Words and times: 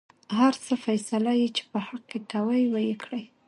هر 0.37 0.53
څه 0.65 0.73
فيصله 0.85 1.31
يې 1.41 1.47
چې 1.55 1.63
په 1.71 1.77
حق 1.87 2.03
کې 2.09 2.19
کوۍ 2.31 2.63
وېې 2.73 2.95
کړۍ. 3.03 3.23